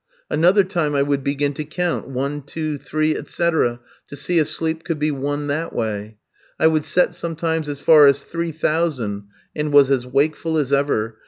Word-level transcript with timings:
Another 0.31 0.63
time 0.63 0.95
I 0.95 1.03
would 1.03 1.23
begin 1.23 1.53
to 1.53 1.63
count, 1.63 2.07
one, 2.07 2.41
two, 2.41 2.79
three, 2.79 3.15
etc., 3.15 3.79
to 4.07 4.15
see 4.15 4.39
if 4.39 4.49
sleep 4.49 4.83
could 4.83 4.97
be 4.97 5.11
won 5.11 5.45
that 5.45 5.75
way. 5.75 6.17
I 6.59 6.65
would 6.65 6.85
set 6.85 7.13
sometimes 7.13 7.69
as 7.69 7.79
far 7.79 8.07
as 8.07 8.23
three 8.23 8.51
thousand, 8.51 9.25
and 9.55 9.71
was 9.71 9.91
as 9.91 10.07
wakeful 10.07 10.57
as 10.57 10.73
ever. 10.73 11.19